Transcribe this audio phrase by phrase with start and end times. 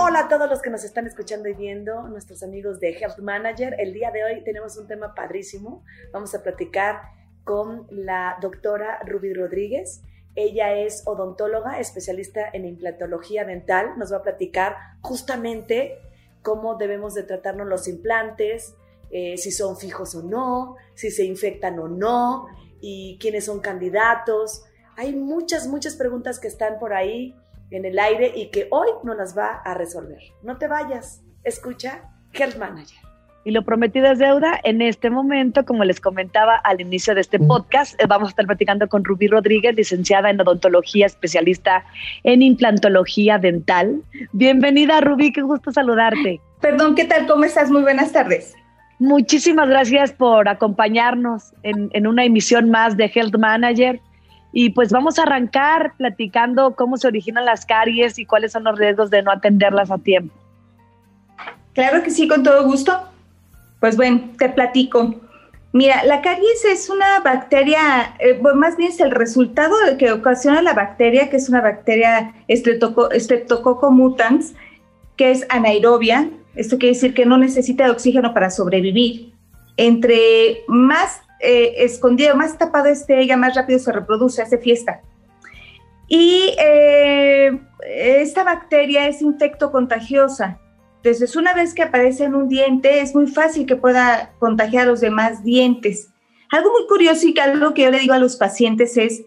[0.00, 3.74] Hola a todos los que nos están escuchando y viendo, nuestros amigos de Health Manager.
[3.80, 5.82] El día de hoy tenemos un tema padrísimo.
[6.12, 7.00] Vamos a platicar
[7.42, 10.02] con la doctora Ruby Rodríguez.
[10.36, 13.98] Ella es odontóloga, especialista en implantología dental.
[13.98, 15.98] Nos va a platicar justamente
[16.42, 18.76] cómo debemos de tratarnos los implantes,
[19.10, 22.46] eh, si son fijos o no, si se infectan o no,
[22.80, 24.62] y quiénes son candidatos.
[24.96, 27.34] Hay muchas, muchas preguntas que están por ahí
[27.70, 30.20] en el aire y que hoy nos las va a resolver.
[30.42, 32.98] No te vayas, escucha Health Manager.
[33.44, 34.60] Y lo prometido es deuda.
[34.64, 38.46] En este momento, como les comentaba al inicio de este podcast, eh, vamos a estar
[38.46, 41.84] platicando con Rubí Rodríguez, licenciada en odontología, especialista
[42.24, 44.02] en implantología dental.
[44.32, 46.40] Bienvenida, Rubí, qué gusto saludarte.
[46.60, 47.26] Perdón, ¿qué tal?
[47.26, 47.70] ¿Cómo estás?
[47.70, 48.54] Muy buenas tardes.
[48.98, 54.00] Muchísimas gracias por acompañarnos en, en una emisión más de Health Manager.
[54.52, 58.78] Y pues vamos a arrancar platicando cómo se originan las caries y cuáles son los
[58.78, 60.34] riesgos de no atenderlas a tiempo.
[61.74, 62.98] Claro que sí, con todo gusto.
[63.80, 65.14] Pues bueno, te platico.
[65.72, 70.72] Mira, la caries es una bacteria, eh, más bien es el resultado que ocasiona la
[70.72, 74.54] bacteria, que es una bacteria Streptococcus mutans,
[75.16, 76.30] que es anaerobia.
[76.54, 79.34] Esto quiere decir que no necesita de oxígeno para sobrevivir.
[79.76, 85.00] Entre más eh, escondido, más tapado esté ella, más rápido se reproduce, hace fiesta.
[86.08, 90.58] Y eh, esta bacteria es infecto contagiosa.
[90.96, 94.90] Entonces, una vez que aparece en un diente, es muy fácil que pueda contagiar a
[94.90, 96.10] los demás dientes.
[96.50, 99.22] Algo muy curioso y que algo que yo le digo a los pacientes es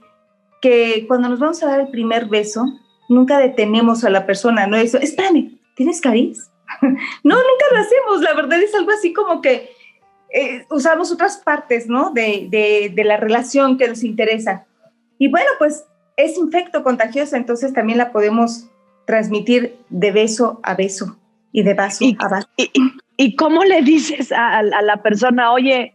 [0.62, 2.66] que cuando nos vamos a dar el primer beso,
[3.10, 6.50] nunca detenemos a la persona, no es, espérame, ¿tienes caries?
[6.82, 9.70] no, nunca lo hacemos, la verdad es algo así como que
[10.34, 12.12] eh, usamos otras partes, ¿no?
[12.12, 14.66] De, de, de la relación que nos interesa.
[15.18, 15.86] Y bueno, pues
[16.18, 18.68] es infecto contagiosa, entonces también la podemos
[19.06, 21.18] transmitir de beso a beso
[21.52, 22.48] y de vaso ¿Y, a vaso.
[22.58, 22.72] Y,
[23.18, 25.94] y, cómo le dices a, a, la persona, oye,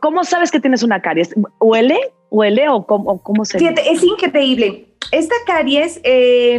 [0.00, 1.34] ¿cómo sabes que tienes una caries?
[1.58, 1.98] ¿Huele?
[2.30, 4.86] ¿Huele o cómo, cómo se Fíjate, es increíble.
[5.10, 6.58] Esta caries, eh,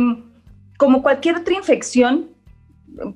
[0.77, 2.29] como cualquier otra infección,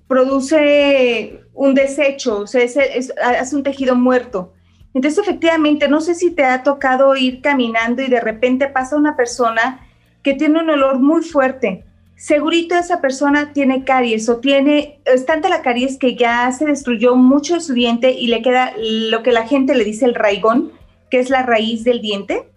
[0.07, 4.53] produce un desecho, o sea, es, hace un tejido muerto.
[4.93, 9.17] Entonces, efectivamente, no sé si te ha tocado ir caminando y de repente pasa una
[9.17, 9.85] persona
[10.23, 11.83] que tiene un olor muy fuerte.
[12.15, 17.15] Segurito esa persona tiene caries o tiene, es tanta la caries que ya se destruyó
[17.15, 20.71] mucho de su diente y le queda lo que la gente le dice el raigón,
[21.11, 22.47] que es la raíz del diente.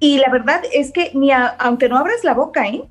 [0.00, 2.84] Y la verdad es que ni aunque no abras la boca, ¿eh?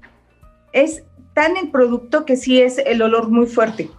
[0.74, 1.04] es
[1.38, 3.92] tan el producto que sí es el olor muy fuerte.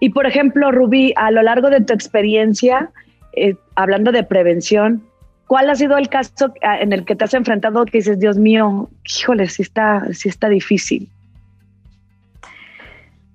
[0.00, 2.90] Y por ejemplo, Rubí, a lo largo de tu experiencia,
[3.34, 5.06] eh, hablando de prevención,
[5.46, 8.88] ¿cuál ha sido el caso en el que te has enfrentado que dices, Dios mío,
[9.04, 11.10] híjole, sí está, sí está difícil?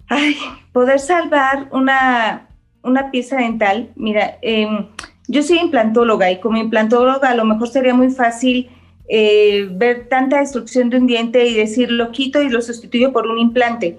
[0.09, 0.35] Ay,
[0.73, 2.47] poder salvar una,
[2.81, 3.91] una pieza dental.
[3.95, 4.87] Mira, eh,
[5.27, 8.71] yo soy implantóloga y como implantóloga a lo mejor sería muy fácil
[9.07, 13.27] eh, ver tanta destrucción de un diente y decir lo quito y lo sustituyo por
[13.27, 13.97] un implante,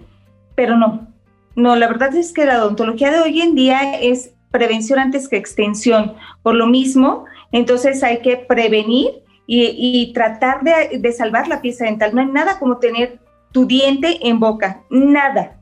[0.55, 1.07] pero no,
[1.55, 5.37] no, la verdad es que la odontología de hoy en día es prevención antes que
[5.37, 12.15] extensión, por lo mismo, entonces hay que prevenir y, tratar de salvar la pieza dental.
[12.15, 13.19] No hay nada como tener
[13.53, 15.59] tu diente en boca, nada.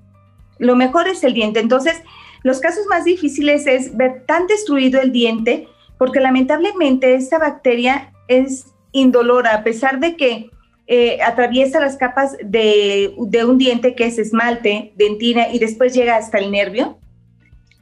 [0.59, 1.59] Lo mejor es el diente.
[1.59, 2.01] Entonces,
[2.43, 5.69] los casos más difíciles es ver tan destruido el diente,
[5.99, 10.51] porque lamentablemente esta bacteria es indolora, a pesar de que
[10.87, 16.17] eh, atraviesa las capas de, de, un diente que es esmalte, dentina, y después llega
[16.17, 16.99] hasta el nervio.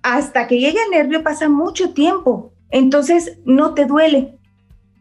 [0.03, 4.39] Hasta que llega el nervio pasa mucho tiempo, entonces no te duele.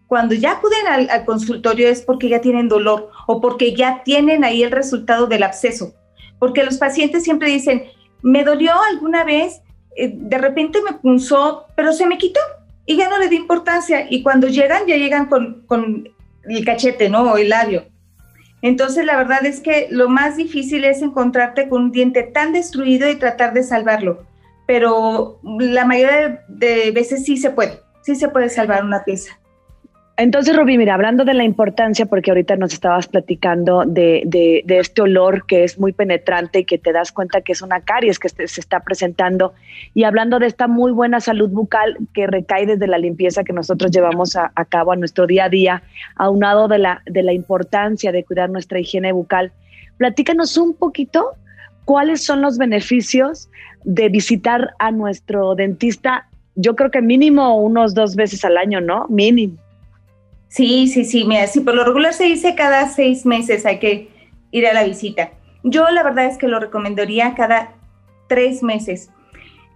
[0.07, 4.63] Cuando ya acuden al, consultorio es porque ya tienen dolor o porque ya tienen ahí
[4.63, 5.93] el resultado del absceso.
[6.39, 7.83] Porque los pacientes siempre dicen,
[8.21, 9.61] me dolió alguna vez,
[9.97, 12.39] eh, de repente me punzó, pero se me quitó
[12.87, 14.07] y ya no le di importancia.
[14.09, 16.09] Y cuando llegan, ya llegan con, con
[16.45, 17.33] el cachete, ¿no?
[17.33, 17.85] O el labio.
[18.61, 23.07] Entonces, la verdad es que lo más difícil es encontrarte con un diente tan destruido
[23.09, 24.25] y tratar de salvarlo.
[24.65, 29.37] Pero la mayoría de veces sí se puede, sí se puede salvar una pieza.
[30.19, 34.79] Entonces, Rubí, mira, hablando de la importancia, porque ahorita nos estabas platicando de, de, de,
[34.79, 38.17] este olor que es muy penetrante y que te das cuenta que es una caries
[38.17, 39.53] que se está presentando,
[39.93, 43.91] y hablando de esta muy buena salud bucal que recae desde la limpieza que nosotros
[43.91, 45.83] llevamos a, cabo a nuestro día a día,
[46.15, 49.51] aunado de la, de la importancia de cuidar nuestra higiene bucal,
[49.97, 51.33] platícanos un poquito
[51.85, 53.49] cuáles son los beneficios
[53.83, 59.05] de visitar a nuestro dentista, yo creo que mínimo unos dos veces al año, ¿no?
[59.09, 59.66] Mínimo.
[60.49, 64.09] Sí, sí, sí, mira, sí, por lo regular se dice cada seis meses hay que
[64.51, 65.31] ir a la visita.
[65.63, 67.73] Yo la verdad es que lo recomendaría cada
[68.27, 69.09] tres meses.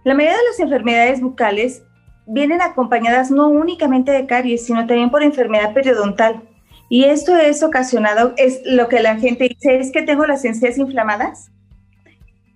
[0.04, 1.82] La mayoría de las enfermedades bucales
[2.26, 6.42] vienen acompañadas no únicamente de caries, sino también por enfermedad periodontal.
[6.88, 10.78] Y esto es ocasionado, es lo que la gente dice, es que tengo las encías
[10.78, 11.50] inflamadas.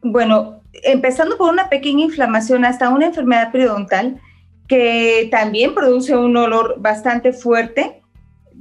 [0.02, 4.20] Bueno, empezando por una pequeña inflamación hasta una enfermedad periodontal
[4.68, 8.02] que también produce un olor bastante fuerte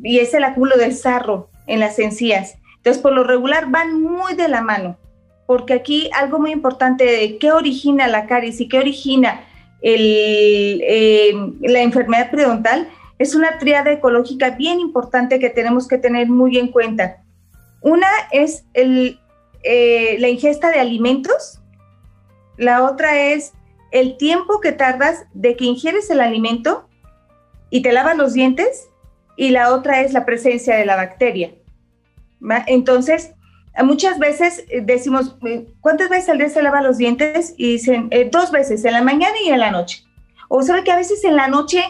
[0.03, 2.57] y es el acúmulo de sarro en las encías.
[2.77, 4.97] Entonces, por lo regular van muy de la mano,
[5.47, 9.42] porque aquí algo muy importante de qué origina la caries y qué origina
[9.88, 11.31] eh,
[11.62, 12.89] la enfermedad periodontal
[13.19, 17.24] es una triada ecológica bien importante que tenemos que tener muy en cuenta.
[17.81, 21.62] Una es eh, la ingesta de alimentos,
[22.57, 23.53] la otra es
[23.91, 26.88] el tiempo que tardas de que ingieres el alimento
[27.69, 28.89] y te lavas los dientes,
[29.36, 31.54] y la otra es la presencia de la bacteria.
[32.68, 33.34] Entonces,
[33.84, 37.54] muchas veces eh, decimos, eh, ¿cuántas veces al día se lava los dientes?
[37.58, 40.04] Y dicen, eh, dos veces, en la mañana y en la noche.
[40.48, 41.84] O sabe que a veces en la noche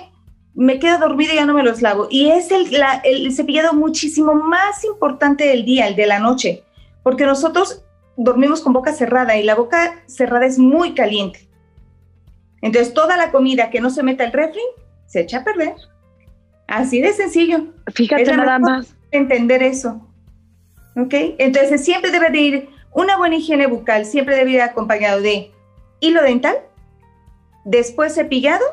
[0.54, 2.08] me quedo dormida y ya no me los lavo.
[2.10, 2.70] Y es el,
[3.04, 6.64] el cepillado muchísimo más importante del día, el de la noche,
[7.04, 7.84] porque nosotros
[8.18, 11.50] dormimos con boca cerrada y la boca cerrada es muy caliente.
[12.62, 14.62] Entonces, toda la comida que no se meta al refri
[15.06, 15.76] se echa a perder.
[16.68, 17.68] Así de sencillo.
[17.94, 18.96] Fíjate nada más.
[19.12, 20.08] Entender eso.
[20.96, 21.14] ¿Ok?
[21.38, 25.52] Entonces siempre debe de ir una buena higiene bucal, siempre debe ir acompañado de
[26.00, 26.56] hilo dental,
[27.66, 28.64] después cepillado,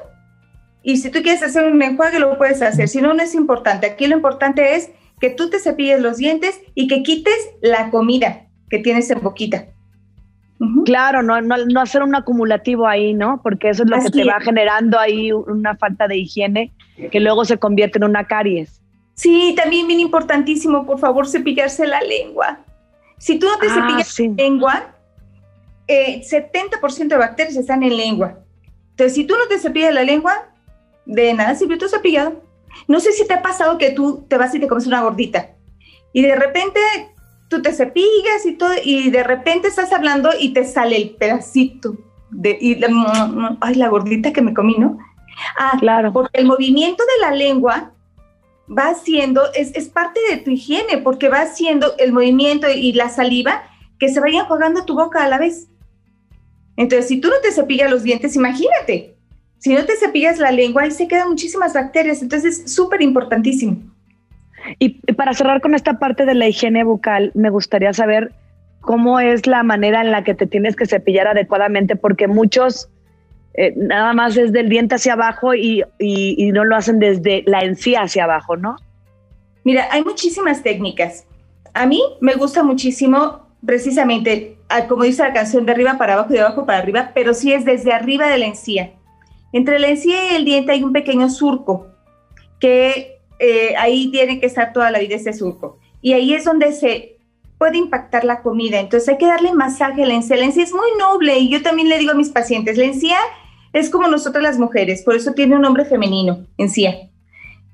[0.82, 3.86] y si tú quieres hacer un enjuague lo puedes hacer, si no, no es importante.
[3.86, 4.90] Aquí lo importante es
[5.20, 9.66] que tú te cepilles los dientes y que quites la comida que tienes en boquita.
[10.84, 13.40] Claro, no, no, hacer un acumulativo ahí, ¿no?
[13.42, 16.72] Porque eso es lo que te va generando ahí una falta de higiene
[17.10, 18.80] que luego se convierte en una caries.
[19.14, 22.60] Sí, también bien importantísimo, por favor, cepillarse la lengua.
[23.18, 24.94] Si tú no te ah, cepillas la lengua,
[25.88, 28.38] eh, 70% de bacterias están en lengua.
[28.90, 30.48] Entonces, si tú no te cepillas la lengua,
[31.06, 32.42] de nada sirvió tu cepillado.
[32.88, 35.50] No sé si te ha pasado que tú te vas y te comes una gordita
[36.12, 36.80] y de repente
[37.52, 41.98] tú te cepillas y todo y de repente estás hablando y te sale el pedacito
[42.30, 42.80] de y
[43.60, 44.96] ay la gordita que me comí, ¿no?
[45.58, 46.14] Ah, claro.
[46.14, 47.92] Porque el movimiento de la lengua
[48.66, 53.10] va haciendo, es, es parte de tu higiene, porque va haciendo el movimiento y la
[53.10, 53.64] saliva
[53.98, 55.68] que se vayan jugando tu boca a la vez.
[56.78, 59.14] Entonces, si tú no te cepillas los dientes, imagínate,
[59.58, 63.91] si no te cepillas la lengua, ahí se quedan muchísimas bacterias, entonces es súper importantísimo.
[64.78, 68.32] Y para cerrar con esta parte de la higiene bucal, me gustaría saber
[68.80, 72.90] cómo es la manera en la que te tienes que cepillar adecuadamente, porque muchos
[73.54, 75.84] eh, nada más es del diente hacia abajo y,
[76.52, 78.76] no lo hacen desde la encía hacia abajo, ¿no?
[79.64, 81.26] Mira, hay muchísimas técnicas.
[81.74, 86.30] A mí me gusta muchísimo precisamente, ah, como dice la canción, de arriba para abajo
[86.30, 88.92] y de abajo para arriba, pero sí es desde arriba de la encía.
[89.52, 91.86] Entre la encía y el diente hay un pequeño surco,
[92.58, 95.78] que eh, ahí tiene que estar toda la vida ese surco.
[96.00, 97.18] Y ahí es donde se
[97.58, 98.80] puede impactar la comida.
[98.80, 100.36] Entonces hay que darle masaje a la encía.
[100.36, 103.18] La encía es muy noble y yo también le digo a mis pacientes, la encía
[103.72, 106.86] es como nosotras las mujeres, por eso tiene un nombre femenino, en sí.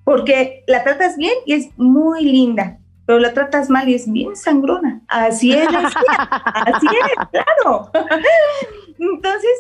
[0.05, 4.37] Porque la tratas bien y es muy linda, pero la tratas mal y es bien
[4.37, 5.01] sangrona.
[5.09, 7.91] Así es, así es, claro.
[8.99, 9.51] Entonces,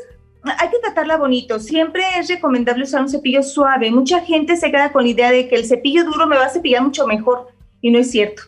[0.58, 1.58] hay que tratarla bonito.
[1.58, 3.90] Siempre es recomendable usar un cepillo suave.
[3.90, 6.50] Mucha gente se queda con la idea de que el cepillo duro me va a
[6.50, 7.48] cepillar mucho mejor
[7.80, 8.42] y no es cierto.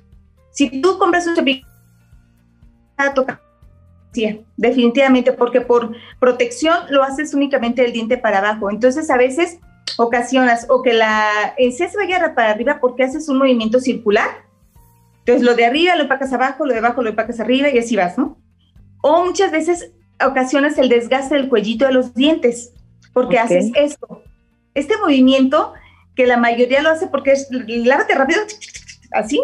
[0.50, 1.66] Si tú compras un cepillo
[2.96, 3.40] a tocar
[4.12, 8.70] Sí, definitivamente, porque por protección lo haces únicamente el diente para abajo.
[8.70, 9.58] Entonces, a veces
[9.98, 14.28] ocasionas o que la encía se vaya para arriba porque haces un movimiento circular.
[15.20, 17.94] Entonces, lo de arriba lo empacas abajo, lo de abajo lo empacas arriba y así
[17.94, 18.36] vas, ¿no?
[19.00, 19.92] O muchas veces
[20.26, 22.72] ocasionas el desgaste del cuellito de los dientes
[23.12, 24.22] porque haces esto.
[24.74, 25.72] Este movimiento
[26.14, 28.40] que la mayoría lo hace porque es lávate rápido,
[29.12, 29.40] así,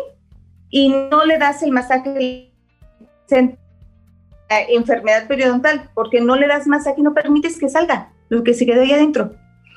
[0.70, 2.52] y no le das el masaje
[4.48, 8.66] enfermedad periodontal, porque no le das masaje y no permites que salga lo que se
[8.66, 9.34] quedó ahí adentro.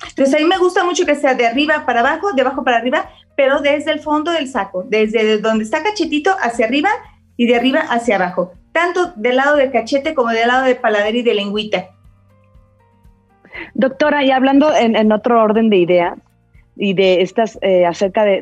[0.09, 2.77] Entonces a mí me gusta mucho que sea de arriba para abajo, de abajo para
[2.77, 6.89] arriba, pero desde el fondo del saco, desde donde está cachetito hacia arriba
[7.35, 11.15] y de arriba hacia abajo, tanto del lado de cachete como del lado de paladar
[11.15, 11.89] y de lengüita.
[13.73, 16.17] Doctora, y hablando en, otro orden de ideas
[16.75, 18.41] y de estas eh, acerca de,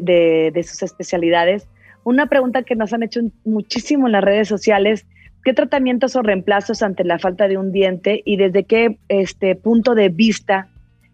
[0.54, 1.68] de sus especialidades,
[2.04, 5.06] una pregunta que nos han hecho muchísimo en las redes sociales
[5.48, 9.96] ¿Qué tratamientos o reemplazos ante la falta de un diente y desde qué este, punto
[9.96, 10.68] de vista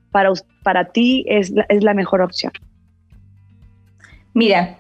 [0.10, 0.32] para,
[0.64, 2.52] para ti es la, es la mejor opción?
[4.34, 4.76] Mira,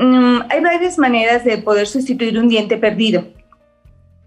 [0.00, 3.28] mm, hay varias maneras de poder sustituir un diente perdido.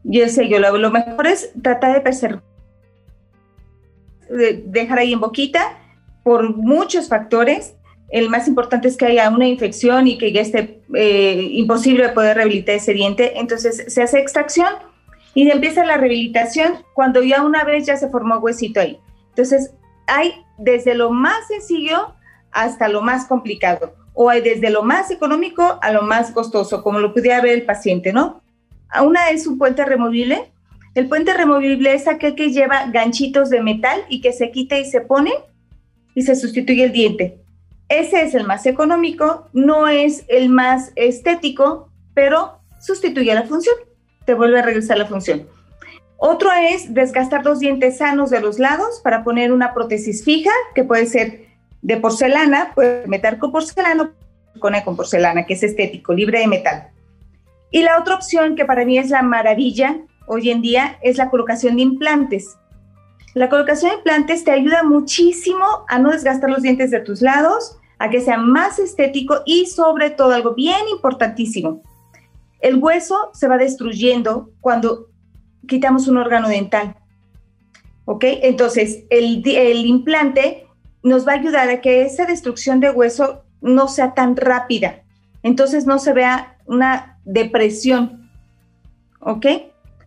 [0.03, 2.43] Yo sé, yo lo, lo mejor es tratar de preservar,
[4.65, 5.77] dejar ahí en boquita
[6.23, 7.75] por muchos factores.
[8.09, 12.37] El más importante es que haya una infección y que ya esté eh, imposible poder
[12.37, 13.39] rehabilitar ese diente.
[13.39, 14.73] Entonces se hace extracción
[15.33, 18.99] y empieza la rehabilitación cuando ya una vez ya se formó huesito ahí.
[19.29, 19.73] Entonces
[20.07, 22.15] hay desde lo más sencillo
[22.51, 26.99] hasta lo más complicado o hay desde lo más económico a lo más costoso, como
[26.99, 28.41] lo pudiera ver el paciente, ¿no?
[29.03, 30.51] Una es un puente removible.
[30.95, 34.85] El puente removible es aquel que lleva ganchitos de metal y que se quita y
[34.85, 35.31] se pone
[36.15, 37.39] y se sustituye el diente.
[37.87, 43.75] Ese es el más económico, no es el más estético, pero sustituye la función,
[44.25, 45.47] te vuelve a regresar la función.
[46.17, 50.83] Otro es desgastar dos dientes sanos de los lados para poner una prótesis fija, que
[50.83, 51.47] puede ser
[51.81, 54.11] de porcelana, puede meter con porcelana,
[54.59, 56.89] con porcelana, que es estético, libre de metal.
[57.71, 61.29] Y la otra opción que para mí es la maravilla hoy en día es la
[61.29, 62.57] colocación de implantes.
[63.33, 67.77] La colocación de implantes te ayuda muchísimo a no desgastar los dientes de tus lados,
[67.97, 71.81] a que sea más estético y sobre todo algo bien importantísimo.
[72.59, 75.09] El hueso se va destruyendo cuando
[75.67, 76.95] quitamos un órgano dental.
[78.05, 78.23] ¿Ok?
[78.25, 80.67] Entonces, el, el implante
[81.03, 85.03] nos va a ayudar a que esa destrucción de hueso no sea tan rápida.
[85.43, 88.29] Entonces no se vea una depresión.
[89.19, 89.45] ¿Ok?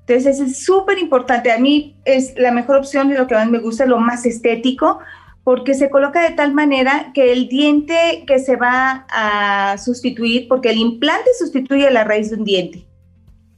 [0.06, 1.52] Entonces es súper importante.
[1.52, 4.98] A mí es la mejor opción y lo que más me gusta, lo más estético,
[5.44, 10.70] porque se coloca de tal manera que el diente que se va a sustituir, porque
[10.70, 12.86] el implante sustituye la raíz de un diente.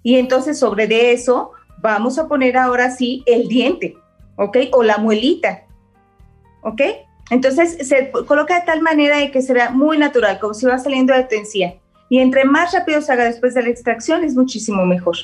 [0.02, 3.96] Y entonces sobre de eso vamos a poner ahora sí el diente,
[4.36, 4.58] ¿ok?
[4.72, 5.64] O la muelita,
[6.62, 6.80] ¿ok?
[7.30, 11.14] Entonces se coloca de tal manera de que se muy natural, como si va saliendo
[11.14, 11.74] de tu encía.
[12.08, 15.16] Y entre más rápido se haga después de la extracción, es muchísimo mejor.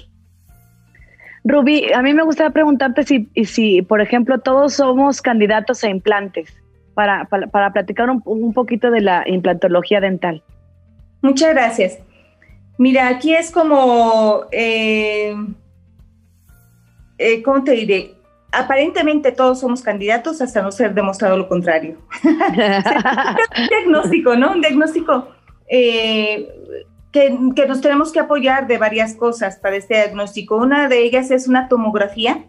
[1.44, 6.54] Rubí, a mí me gustaría preguntarte si, si, por ejemplo, todos somos candidatos a implantes,
[6.94, 10.42] para, para, platicar un, poquito de la implantología dental.
[11.22, 11.98] Muchas gracias.
[12.76, 15.34] Mira, aquí es como, eh,
[17.18, 18.14] eh, ¿cómo te diré?
[18.52, 21.98] Aparentemente todos somos candidatos hasta no ser demostrado lo contrario.
[22.24, 24.52] un diagnóstico, ¿no?
[24.52, 25.28] Un diagnóstico
[25.70, 26.48] eh,
[27.12, 27.30] que,
[27.66, 30.56] nos tenemos que apoyar de varias cosas para este diagnóstico.
[30.56, 32.44] Una de ellas es una tomografía,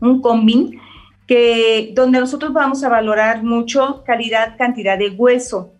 [0.00, 0.78] un combin,
[1.26, 5.72] que, donde nosotros vamos a valorar mucho calidad, cantidad de hueso.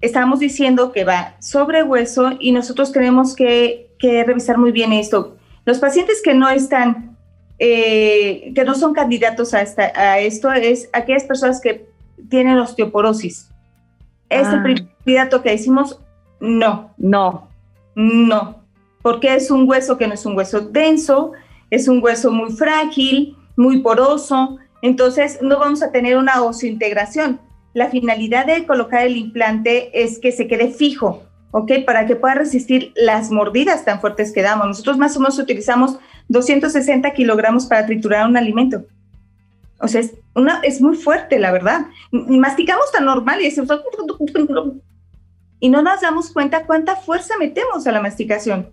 [0.00, 5.36] Estamos diciendo que va sobre hueso y nosotros tenemos que, que revisar muy bien esto.
[5.64, 7.16] Los pacientes que no están,
[7.58, 11.88] eh, que no son candidatos a, esta, a esto, es aquellas personas que
[12.28, 13.50] tienen osteoporosis.
[14.28, 14.62] Es el ah.
[14.62, 16.00] primer candidato que decimos
[16.40, 17.48] no, no,
[17.94, 18.62] no,
[19.02, 21.32] porque es un hueso que no es un hueso denso,
[21.70, 27.40] es un hueso muy frágil, muy poroso, entonces no vamos a tener una osiointegración.
[27.74, 31.72] La finalidad de colocar el implante es que se quede fijo, ¿ok?
[31.84, 34.66] Para que pueda resistir las mordidas tan fuertes que damos.
[34.66, 38.84] Nosotros más o menos utilizamos 260 kilogramos para triturar un alimento.
[39.80, 41.86] O sea, es, una, es muy fuerte, la verdad.
[42.10, 43.70] Masticamos tan normal y decimos,
[45.60, 48.70] y no nos damos cuenta cuánta fuerza metemos a la masticación.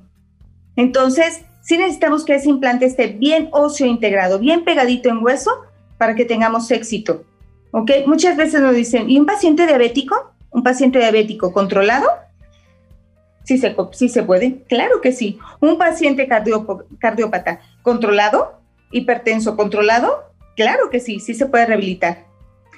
[0.76, 5.52] Entonces, sí necesitamos que ese implante esté bien óseo integrado, bien pegadito en hueso
[5.98, 7.24] para que tengamos éxito.
[7.72, 7.92] ¿Ok?
[8.06, 10.32] Muchas veces nos dicen, ¿y un paciente diabético?
[10.52, 12.08] ¿Un paciente diabético controlado?
[13.44, 15.40] Sí se, sí se puede, claro que sí.
[15.60, 18.60] ¿Un paciente cardiópata controlado?
[18.92, 20.35] ¿Hipertenso controlado?
[20.56, 22.26] Claro que sí, sí se puede rehabilitar.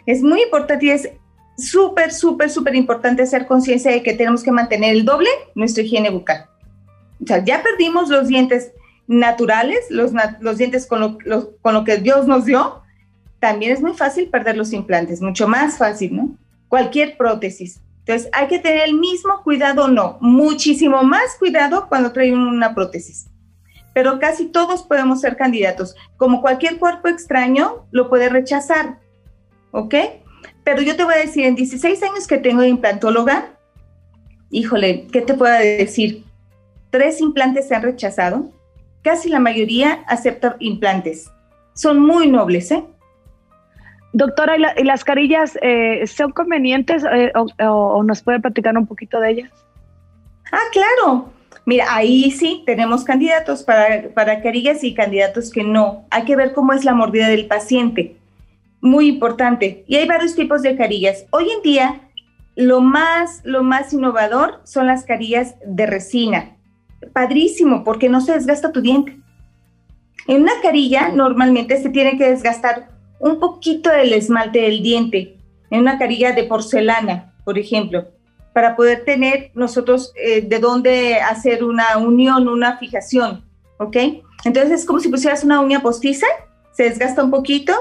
[0.06, 1.10] Es muy importante y es
[1.58, 6.10] súper, súper, súper importante hacer conciencia de que tenemos que mantener el doble nuestra higiene
[6.10, 6.46] bucal.
[7.22, 8.72] O sea, ya perdimos los dientes
[9.08, 10.12] naturales, los,
[10.58, 12.82] dientes con lo, con lo que Dios nos dio,
[13.40, 16.38] también es muy fácil perder los implantes, mucho más fácil, ¿no?
[16.68, 17.80] Cualquier prótesis.
[18.00, 23.28] Entonces, hay que tener el mismo cuidado, no, muchísimo más cuidado cuando trae una prótesis.
[23.98, 25.96] Pero casi todos podemos ser candidatos.
[26.18, 29.00] Como cualquier cuerpo extraño, lo puede rechazar,
[29.72, 29.96] ¿ok?
[30.64, 33.58] Pero yo te voy a decir, en 16 años que tengo de implantóloga,
[34.52, 36.24] híjole, ¿qué te puedo decir?
[36.92, 38.52] Tres implantes se han rechazado,
[39.02, 41.32] casi la mayoría acepta implantes.
[41.74, 42.84] Son muy nobles, ¿eh?
[44.14, 49.32] Doctora, ¿y, las carillas eh, son convenientes eh, o, nos puede platicar un poquito de
[49.32, 49.52] ellas?
[50.52, 51.34] Ah, claro.
[51.68, 56.06] Mira, ahí sí tenemos candidatos para, para carillas y candidatos que no.
[56.10, 58.16] Hay que ver cómo es la mordida del paciente
[58.80, 59.84] muy importante.
[59.86, 61.26] Y hay varios tipos de carillas.
[61.32, 62.10] Hoy en día,
[62.56, 66.54] lo más, lo más innovador son las carillas de resina.
[67.14, 69.18] padrísimo porque no se desgasta tu diente.
[70.28, 75.38] En una carilla normalmente se tiene que desgastar un poquito del esmalte del diente,
[75.70, 78.08] en una carilla de porcelana, por ejemplo,
[78.58, 83.46] para poder tener nosotros eh, de dónde hacer una unión, una fijación,
[83.78, 83.96] ¿ok?
[84.46, 86.26] Entonces es como si pusieras una uña postiza,
[86.72, 87.72] se desgasta un poquito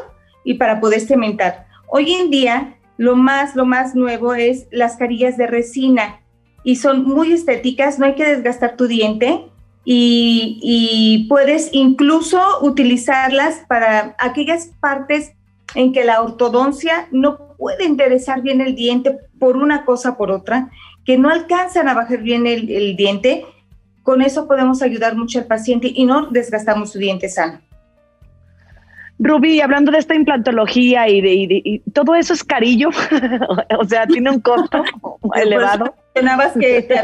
[0.44, 1.66] y para poder cementar.
[1.88, 6.20] Hoy en día lo más, lo más nuevo es las carillas de resina
[6.62, 9.46] y son muy estéticas, no hay que desgastar tu diente,
[9.82, 15.32] y, puedes incluso utilizarlas para aquellas partes
[15.74, 20.70] en que la ortodoncia no puede interesar bien el diente por una cosa por otra,
[21.04, 23.44] que no alcanzan a bajar bien el, diente.
[24.02, 27.60] Con eso podemos ayudar mucho al paciente y no desgastamos su diente sano.
[29.18, 32.90] Rubí, hablando de esta implantología y de, todo eso es carillo,
[33.78, 34.84] o sea, tiene un costo
[35.34, 35.94] elevado.
[36.58, 37.00] que te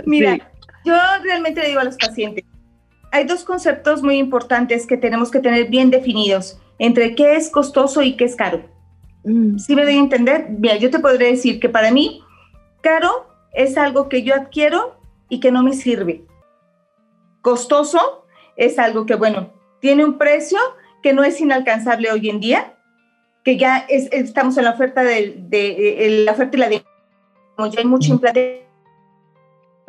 [0.06, 0.38] Mira,
[0.84, 2.44] yo realmente le digo a los pacientes,
[3.12, 8.02] hay dos conceptos muy importantes que tenemos que tener bien definidos entre qué es costoso
[8.02, 8.62] y qué es caro.
[9.24, 9.58] Mm.
[9.58, 10.46] ¿Sí me doy a entender?
[10.50, 12.22] Bien, yo te podré decir que para mí,
[12.80, 14.96] caro es algo que yo adquiero
[15.28, 16.24] y que no me sirve.
[17.42, 18.24] Costoso
[18.56, 20.58] es algo que, bueno, tiene un precio
[21.02, 22.74] que no es inalcanzable hoy en día,
[23.44, 26.84] que ya estamos en la oferta de, de, la oferta y la de,
[27.56, 28.68] como ya hay mucho implante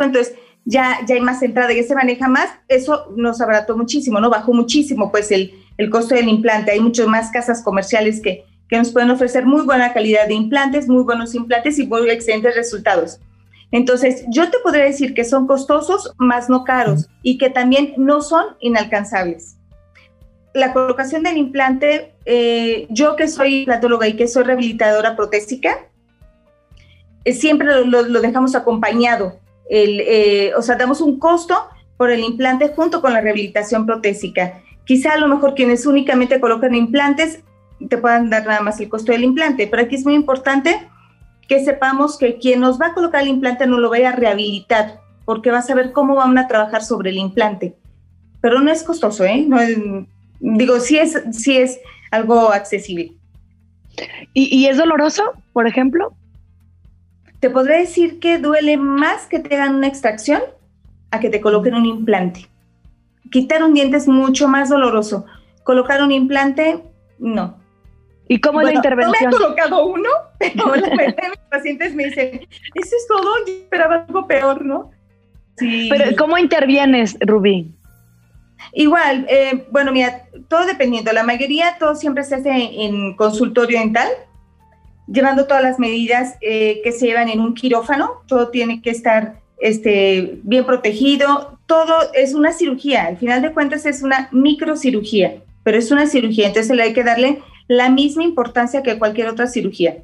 [0.05, 4.29] entonces ya, ya hay más entrada, ya se maneja más, eso nos abarató muchísimo, ¿no?
[4.29, 8.77] Bajó muchísimo pues el, el costo del implante, hay muchas más casas comerciales que, que
[8.77, 13.21] nos pueden ofrecer muy buena calidad de implantes, muy buenos implantes y muy excelentes resultados.
[13.71, 18.21] Entonces, yo te podría decir que son costosos, más no caros, y que también no
[18.21, 19.55] son inalcanzables.
[20.53, 25.87] La colocación del implante, eh, yo que soy platóloga y que soy rehabilitadora protésica,
[27.23, 29.39] eh, siempre lo, lo, dejamos acompañado
[29.69, 31.55] el, eh, o sea, damos un costo
[31.95, 34.61] por el implante junto con la rehabilitación protésica.
[34.89, 37.43] Quizá a lo mejor quienes únicamente colocan implantes
[37.89, 40.89] te puedan dar nada más el costo del implante, pero aquí es muy importante
[41.47, 44.99] que sepamos que quien nos va a colocar el implante no lo vaya a rehabilitar,
[45.25, 47.75] porque va a saber cómo van a trabajar sobre el implante.
[48.41, 49.45] Pero no es costoso, ¿eh?
[49.47, 49.59] No
[50.39, 53.13] digo, sí es, sí es algo accesible.
[54.33, 56.15] ¿Y, ¿Y, es doloroso, por ejemplo?
[57.39, 60.41] te podré decir que duele más que te hagan una extracción
[61.11, 62.49] a que te coloquen un implante.
[63.31, 65.25] Quitar un diente es mucho más doloroso.
[65.63, 66.83] Colocar un implante,
[67.19, 67.57] no.
[68.27, 69.29] ¿Y cómo es la intervención?
[69.29, 72.41] No me he colocado uno, pero la mayoría de mis pacientes me dicen,
[72.75, 74.91] eso es todo, yo esperaba algo peor, ¿no?
[75.57, 75.87] Sí.
[75.89, 77.75] Pero ¿cómo intervienes, Rubí?
[78.73, 81.11] Igual, eh, bueno, mira, todo dependiendo.
[81.11, 84.09] La mayoría, todo siempre se hace en consultorio dental
[85.11, 89.41] llevando todas las medidas eh, que se llevan en un quirófano, todo tiene que estar
[89.59, 95.77] este, bien protegido, todo es una cirugía, al final de cuentas es una microcirugía, pero
[95.77, 99.99] es una cirugía, entonces le hay que darle la misma importancia que cualquier otra cirugía.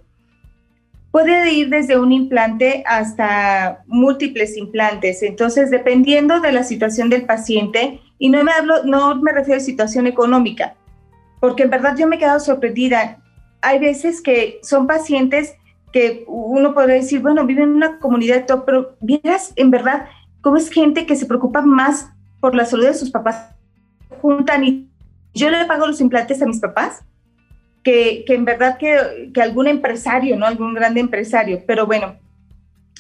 [1.10, 8.00] Puede ir desde un implante hasta múltiples implantes, entonces dependiendo de la situación del paciente,
[8.20, 10.76] y no me, hablo, no me refiero a situación económica,
[11.40, 13.18] porque en verdad yo me he quedado sorprendida
[13.66, 15.56] hay veces que son pacientes
[15.92, 20.06] que uno podría decir, bueno, viven en una comunidad todo, pero vieras en verdad
[20.46, 23.50] cómo es gente que se preocupa más por la salud de sus papás,
[24.22, 24.88] juntan y
[25.34, 27.04] yo le pago los implantes a mis papás,
[27.84, 30.46] que, que en verdad que, que, algún empresario, ¿no?
[30.46, 32.18] Algún grande empresario, pero bueno,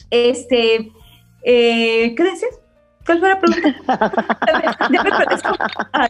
[0.09, 0.91] este,
[1.43, 2.59] eh, ¿qué dices?
[3.05, 4.11] ¿Cuál fue la pregunta?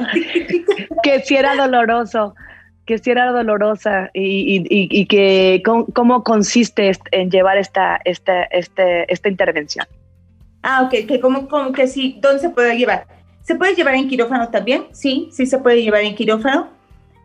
[1.04, 2.34] que si era doloroso
[2.86, 9.86] que si era dolorosa y, que cómo consiste en llevar esta, esta, este, esta intervención.
[10.68, 13.06] Ah, ok, que como, que sí, ¿dónde se puede llevar?
[13.44, 14.86] ¿Se puede llevar en quirófano también?
[14.94, 16.70] Sí, sí se puede llevar en quirófano.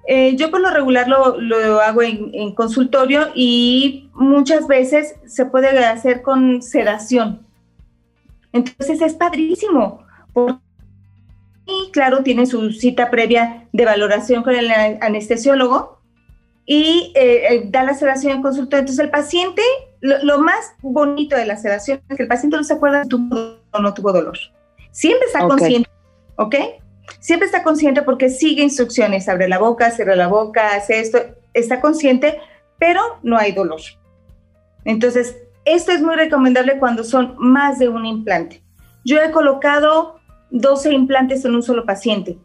[0.07, 5.47] Eh, yo por lo regular lo, lo hago en, en, consultorio y muchas veces se
[5.47, 7.47] puede hacer con sedación.
[8.53, 10.05] Entonces es padrísimo,
[11.67, 16.01] y claro, tiene su cita previa de valoración con el anestesiólogo
[16.67, 18.79] y eh, eh, da la sedación en consulta.
[18.79, 19.63] Entonces el paciente,
[20.01, 23.59] lo, más bonito de la sedación es que el paciente no se acuerda si tuvo
[23.71, 24.39] o no tuvo dolor.
[24.91, 25.91] Siempre está consciente,
[26.37, 26.55] ¿ok?
[27.19, 31.19] Siempre está consciente porque sigue instrucciones, abre la boca, cierra la boca, hace esto,
[31.55, 32.41] está consciente,
[32.79, 33.81] pero no hay dolor.
[34.85, 38.63] Entonces, esto es muy recomendable cuando son más de un implante.
[39.05, 42.39] Yo he colocado 12 implantes en un solo paciente.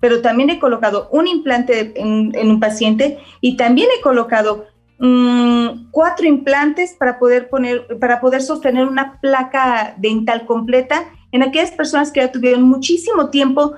[0.00, 4.66] Pero también he colocado un implante en, un paciente y también he colocado
[4.98, 11.70] mm, cuatro implantes para poder poner, para poder sostener una placa dental completa en aquellas
[11.70, 13.74] personas que ya tuvieron muchísimo tiempo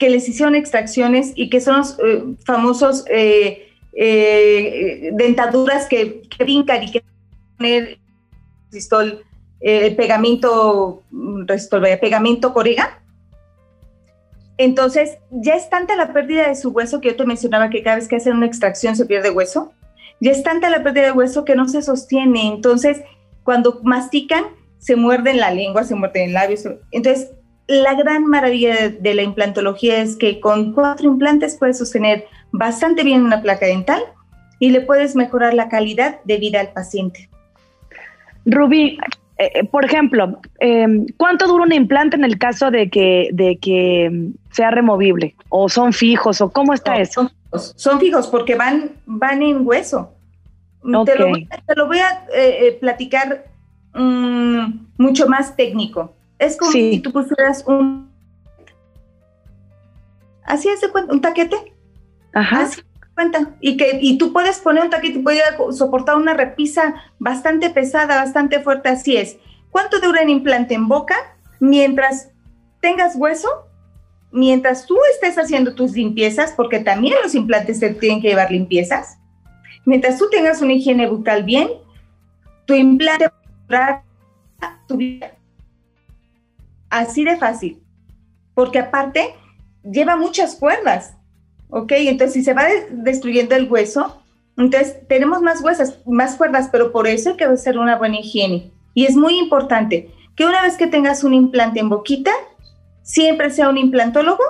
[0.00, 6.44] que les hicieron extracciones y que son los eh, famosos eh, eh, dentaduras que, que,
[6.44, 7.04] brincan y que
[7.58, 7.98] poner
[8.66, 9.22] resistol,
[9.60, 11.02] pegamento,
[11.46, 12.98] resistol, pegamento corega.
[14.56, 17.96] Entonces, ya es tanta la pérdida de su hueso que yo te mencionaba que cada
[17.96, 19.72] vez que hacen una extracción se pierde hueso.
[20.20, 22.46] Ya es tanta la pérdida de hueso que no se sostiene.
[22.46, 23.02] Entonces,
[23.42, 24.44] cuando mastican,
[24.78, 26.56] se muerden la lengua, se muerden el labio.
[26.90, 27.30] Entonces,
[27.66, 33.22] la gran maravilla de, la implantología es que con cuatro implantes puedes sostener bastante bien
[33.22, 34.02] una placa dental
[34.58, 37.30] y le puedes mejorar la calidad de vida al paciente.
[38.44, 38.98] Rubí,
[39.38, 43.56] eh, eh, por ejemplo, em, ¿cuánto dura un implante en el caso de que, de
[43.58, 45.36] que sea removible?
[45.48, 46.40] ¿O son fijos?
[46.40, 47.22] ¿O cómo está eso?
[47.22, 47.30] Son
[47.98, 50.14] fijos, porque van, van en hueso.
[51.04, 51.18] Te,
[51.76, 53.44] lo voy a, eh, platicar
[53.94, 56.14] mm, mucho más técnico.
[56.38, 58.10] Es como si tú pusieras un...
[60.44, 61.74] Así es de cuenta, un taquete.
[62.32, 62.62] Ajá.
[62.62, 62.82] Así
[63.14, 63.54] cuenta.
[63.60, 68.60] Y, que, y tú puedes poner un taquete puedes soportar una repisa bastante pesada, bastante
[68.60, 69.36] fuerte, así es.
[69.70, 71.14] ¿Cuánto dura el implante en boca?
[71.60, 72.30] Mientras
[72.80, 73.48] tengas hueso,
[74.32, 79.18] mientras tú estés haciendo tus limpiezas, porque también los implantes te tienen que llevar limpiezas,
[79.84, 81.68] mientras tú tengas una higiene bucal bien,
[82.66, 83.28] tu implante
[83.72, 84.04] va
[84.60, 85.32] a tu vida
[86.90, 87.80] Así de fácil.
[88.54, 89.34] Porque aparte
[89.84, 91.16] lleva muchas cuerdas.
[91.70, 91.92] ¿Ok?
[91.92, 94.20] Entonces, si se va destruyendo el hueso,
[94.56, 98.72] entonces tenemos más huesas, más cuerdas, pero por eso hay que hacer una buena higiene.
[98.92, 102.32] Y es muy importante que una vez que tengas un implante en boquita,
[103.02, 104.42] siempre sea un implantólogo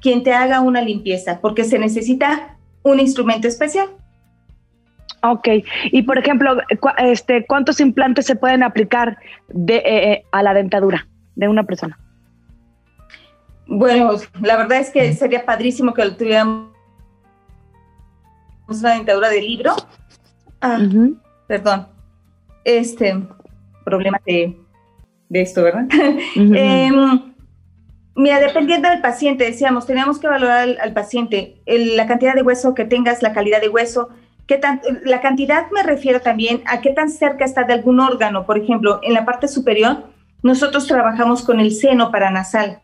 [0.00, 3.88] quien te haga una limpieza, porque se necesita un instrumento especial.
[5.22, 5.48] Ok,
[5.92, 6.56] y por ejemplo,
[6.96, 11.06] este, ¿cuántos implantes se pueden aplicar de, eh, eh, a la dentadura?
[11.40, 11.98] de una persona?
[13.66, 16.70] Bueno, la verdad es que sería padrísimo que tuviéramos
[18.68, 19.74] una dentadura de libro.
[20.60, 20.78] Ah,
[21.46, 21.86] perdón.
[22.64, 23.16] Este
[23.84, 24.60] problema de,
[25.30, 25.86] esto, ¿verdad?
[28.14, 32.84] mira, dependiendo del paciente, decíamos, teníamos que valorar al, paciente la cantidad de hueso que
[32.84, 34.08] tengas, la calidad de hueso,
[34.46, 38.46] qué tan, la cantidad me refiero también a qué tan cerca está de algún órgano.
[38.46, 40.04] Por ejemplo, en la parte superior,
[40.42, 42.80] nosotros trabajamos con el seno paranasal.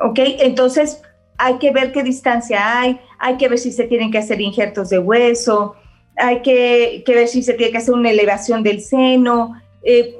[0.00, 0.18] ¿Ok?
[0.40, 1.02] Entonces,
[1.38, 4.88] hay que ver qué distancia hay, hay que ver si se tienen que hacer injertos
[4.90, 5.76] de hueso,
[6.16, 9.60] hay que, ver si se tiene que hacer una elevación del seno.
[9.82, 10.18] Eh,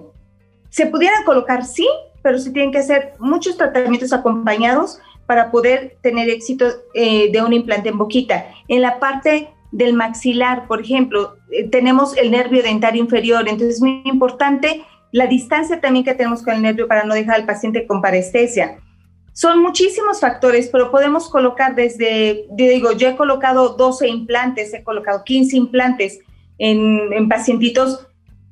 [0.69, 1.89] se pudieran colocar, sí,
[2.27, 7.53] pero se tienen que hacer muchos tratamientos acompañados para poder tener éxito eh, de un
[7.53, 8.47] implante en boquita.
[8.67, 13.81] En la parte del maxilar, por ejemplo, eh, tenemos el nervio dentario inferior, entonces es
[13.81, 17.87] muy importante la distancia también que tenemos con el nervio para no dejar al paciente
[17.87, 18.81] con parestesia.
[19.33, 24.83] Son muchísimos factores, pero podemos colocar desde, yo digo, yo he colocado 12 implantes, he
[24.83, 26.19] colocado 15 implantes
[26.59, 28.09] en, en pacientitos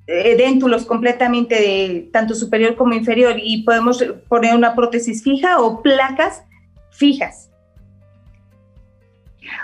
[0.07, 5.83] eh, déntulos completamente de tanto superior como inferior y podemos poner una prótesis fija o
[5.83, 6.43] placas
[6.91, 7.51] fijas.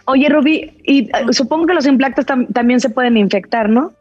[0.07, 3.93] Oye, Rubí, y eh, supongo que los implantes también se pueden infectar, ¿no?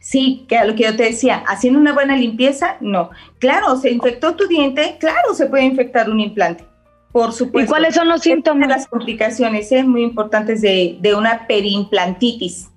[0.00, 3.10] Sí, que a lo que yo te decía, haciendo una buena limpieza, no.
[3.38, 6.64] Claro, se infectó tu diente, claro, se puede infectar un implante,
[7.12, 7.66] por supuesto.
[7.66, 8.68] ¿Y cuáles son los síntomas?
[8.68, 9.84] Las complicaciones ¿eh?
[9.84, 12.68] muy importantes de, de una periimplantitis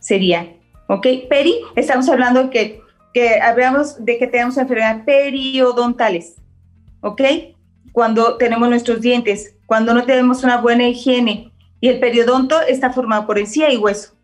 [0.00, 0.48] sería,
[0.88, 1.06] ¿ok?
[1.28, 2.80] Peri, estamos hablando que,
[3.12, 6.36] que hablamos de que tenemos enfermedades periodontales,
[7.00, 7.22] ¿ok?
[7.92, 13.26] Cuando tenemos nuestros dientes, cuando no tenemos una buena higiene y el periodonto está formado
[13.26, 14.14] por encía y hueso.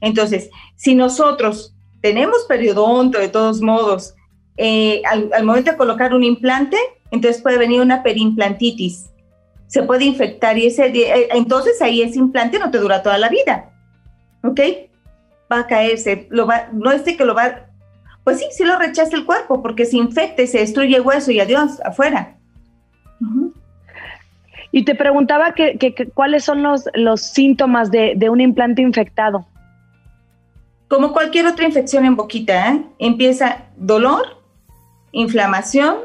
[0.00, 4.14] Entonces, si nosotros tenemos periodonto de todos modos,
[4.56, 6.76] eh, al, momento de colocar un implante,
[7.10, 9.10] entonces puede venir una perimplantitis.
[9.66, 13.28] Se puede infectar y ese, eh, entonces ahí ese implante no te dura toda la
[13.28, 13.70] vida.
[14.42, 14.60] ¿Ok?
[15.50, 16.26] Va a caerse.
[16.30, 17.66] Lo va, no es de que lo va.
[18.24, 21.40] Pues sí, sí lo rechaza el cuerpo porque se infecta, se destruye el hueso y
[21.40, 22.36] adiós, afuera.
[24.72, 29.46] Y te preguntaba que, cuáles son los, los síntomas de, de un implante infectado.
[30.88, 32.82] Como cualquier otra infección en boquita, ¿eh?
[32.98, 34.40] empieza dolor,
[35.12, 35.96] inflamación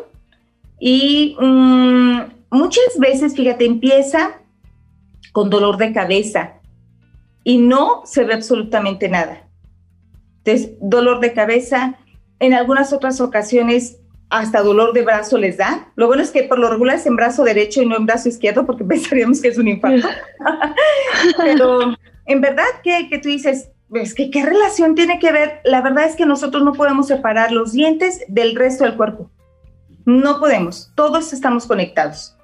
[0.80, 2.20] y mm,
[2.52, 4.42] muchas veces, fíjate, empieza
[5.32, 6.55] con dolor de cabeza
[7.46, 9.48] y no se ve absolutamente nada.
[10.44, 11.96] Entonces, dolor de cabeza,
[12.40, 15.92] en algunas otras ocasiones hasta dolor de brazo les da.
[15.96, 18.28] Lo bueno es que por lo regular es en brazo derecho y no en brazo
[18.28, 20.08] izquierdo porque pensaríamos que es un infarto.
[21.38, 25.82] Pero en verdad que, que tú dices, es que qué relación tiene que ver, la
[25.82, 29.30] verdad es que nosotros no podemos separar los dientes del resto del cuerpo.
[30.06, 32.36] No podemos, todos estamos conectados.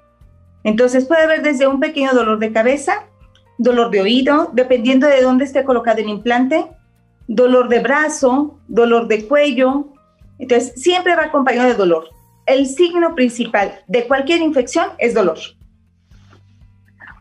[0.62, 3.08] Entonces puede haber desde un pequeño dolor de cabeza,
[3.62, 6.66] dolor de oído, dependiendo de dónde esté colocado el implante,
[7.26, 9.88] dolor de brazo, dolor de cuello.
[10.38, 12.08] Entonces siempre va acompañado de dolor.
[12.46, 15.38] El signo principal de cualquier infección es dolor.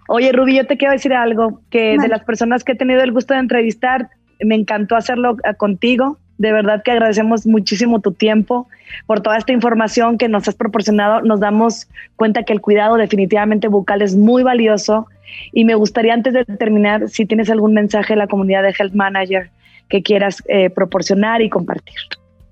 [0.07, 3.13] Oye, Ruby, yo te quiero decir algo, que de las personas que he tenido el
[3.13, 4.09] gusto de entrevistar,
[4.43, 6.17] me encantó hacerlo eh, contigo.
[6.41, 8.67] De verdad que agradecemos muchísimo tu tiempo
[9.05, 11.21] por toda esta información que nos has proporcionado.
[11.21, 15.05] Nos damos cuenta que el cuidado definitivamente bucal es muy valioso.
[15.53, 18.95] Y me gustaría antes de terminar, si tienes algún mensaje a la comunidad de Health
[18.95, 19.51] Manager
[19.87, 21.93] que quieras eh, proporcionar y compartir.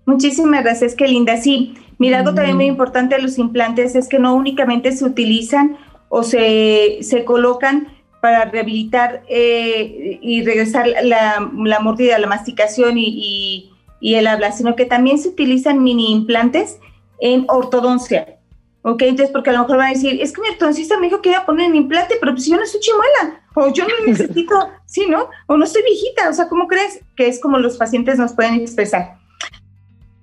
[0.05, 1.37] Muchísimas gracias, qué linda.
[1.37, 2.73] Sí, mira, algo también muy mm.
[2.73, 5.77] importante de los implantes es que no únicamente se utilizan
[6.09, 7.87] o se, se colocan
[8.21, 14.75] para rehabilitar eh, y regresar la, la, mordida, la masticación y, y, el habla, sino
[14.75, 16.79] que también se utilizan mini implantes
[17.19, 18.39] en ortodoncia.
[18.81, 19.01] ¿Ok?
[19.01, 21.29] Entonces, porque a lo mejor van a decir, es que mi ortodoncista me dijo que
[21.29, 24.69] iba a poner un implante, pero pues yo no soy chimuela, o yo no necesito,
[24.85, 25.27] sí, ¿no?
[25.47, 27.01] O no estoy viejita, o sea, ¿cómo crees?
[27.17, 29.17] Que es como los pacientes nos pueden expresar.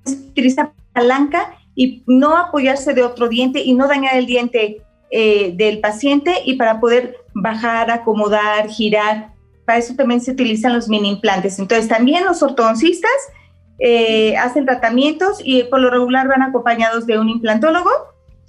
[0.06, 5.80] Utiliza palanca y no apoyarse de otro diente y no dañar el diente eh, del
[5.80, 9.34] paciente y para poder bajar, acomodar, girar.
[9.66, 11.58] Para eso también se utilizan los mini implantes.
[11.58, 13.10] Entonces, también los ortodoncistas
[13.78, 17.90] eh, hacen tratamientos y por lo regular van acompañados de un implantólogo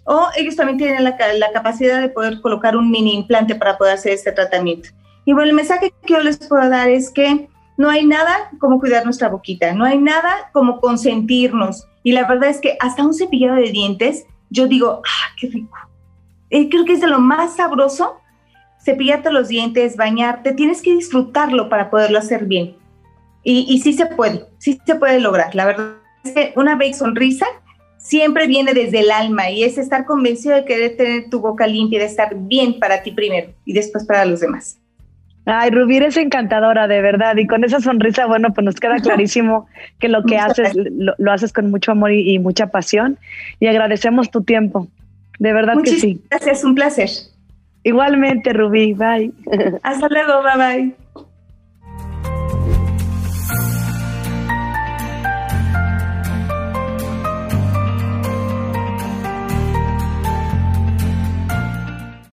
[0.06, 1.18] o ellos también tienen la,
[1.52, 4.90] capacidad de poder colocar un mini implante para poder hacer este tratamiento.
[5.26, 8.80] Y bueno, el mensaje que yo les puedo dar es que no hay nada como
[8.80, 11.86] cuidar nuestra boquita, no hay nada como consentirnos.
[12.04, 15.78] Y la verdad es que hasta un cepillado de dientes, yo digo, ah, qué rico.
[16.50, 18.22] Eh, creo que es de lo más sabroso
[18.88, 22.78] cepillarte los dientes, bañarte, tienes que disfrutarlo para poderlo hacer bien.
[23.44, 25.56] Y, y sí se puede, sí se puede lograr.
[25.56, 27.46] La verdad es que una bella sonrisa
[27.98, 32.00] siempre viene desde el alma y es estar convencido de querer tener tu boca limpia,
[32.00, 34.80] de estar bien para ti primero y después para los demás.
[35.50, 37.38] Ay, Rubí, eres encantadora, de verdad.
[37.38, 39.68] Y con esa sonrisa, bueno, pues nos queda clarísimo
[40.00, 43.18] que lo que haces lo, haces con mucho amor y, mucha pasión.
[43.60, 44.88] Y agradecemos tu tiempo.
[45.40, 46.22] De verdad que sí.
[46.30, 47.10] Gracias, un placer.
[47.84, 48.94] Igualmente, Rubí.
[48.94, 49.32] Bye.
[49.84, 50.96] Hasta luego, bye bye.